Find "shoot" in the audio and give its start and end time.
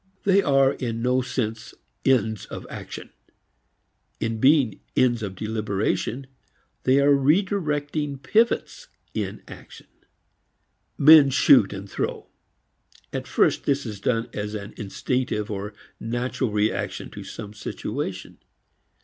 11.29-11.71